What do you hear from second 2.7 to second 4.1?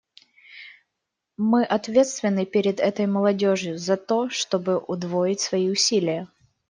этой молодежью за